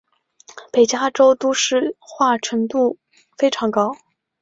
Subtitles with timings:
[0.71, 2.97] 北加州都市化程度
[3.37, 3.91] 非常高。